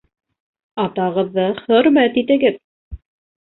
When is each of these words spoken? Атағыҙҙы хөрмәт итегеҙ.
Атағыҙҙы 0.83 1.47
хөрмәт 1.61 2.21
итегеҙ. 2.25 2.61